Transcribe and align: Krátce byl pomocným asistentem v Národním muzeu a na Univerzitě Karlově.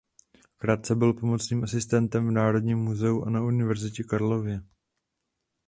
Krátce 0.57 0.95
byl 0.95 1.13
pomocným 1.13 1.63
asistentem 1.63 2.27
v 2.27 2.31
Národním 2.31 2.77
muzeu 2.77 3.23
a 3.25 3.29
na 3.29 3.41
Univerzitě 3.43 4.03
Karlově. 4.03 4.61